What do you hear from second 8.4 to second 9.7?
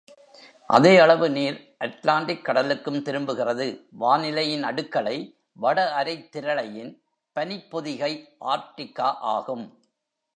Arktika ஆகும்.